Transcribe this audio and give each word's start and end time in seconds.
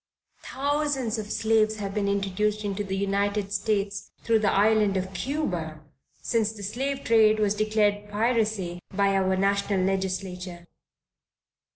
Thousands 0.41 1.19
of 1.19 1.31
slaves 1.31 1.75
have 1.75 1.93
been 1.93 2.07
introduced 2.07 2.65
into 2.65 2.83
the 2.83 2.97
United 2.97 3.53
States 3.53 4.09
through 4.23 4.39
the 4.39 4.51
island 4.51 4.97
of 4.97 5.13
Cuba, 5.13 5.81
since 6.23 6.51
the 6.53 6.63
slave 6.63 7.03
trade 7.03 7.37
was 7.37 7.53
declared 7.53 8.09
piracy 8.09 8.79
by 8.91 9.09
our 9.15 9.35
national 9.35 9.81
legislature. 9.81 10.65